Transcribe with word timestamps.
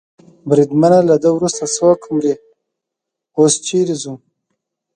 بریدمنه، 0.49 0.99
له 1.09 1.15
ده 1.23 1.29
وروسته 1.33 1.63
څوک 1.77 1.99
مري؟ 2.13 2.33
اوس 3.37 3.53
چېرې 3.67 3.95
ځو؟ 4.01 4.13